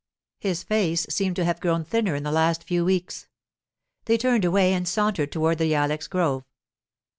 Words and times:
His 0.39 0.63
face 0.63 1.05
seemed 1.11 1.35
to 1.35 1.45
have 1.45 1.59
grown 1.59 1.83
thinner 1.83 2.15
in 2.15 2.23
the 2.23 2.31
last 2.31 2.63
few 2.63 2.83
weeks. 2.83 3.27
They 4.05 4.17
turned 4.17 4.43
away 4.43 4.73
and 4.73 4.87
sauntered 4.87 5.31
toward 5.31 5.59
the 5.59 5.75
ilex 5.75 6.07
grove. 6.07 6.43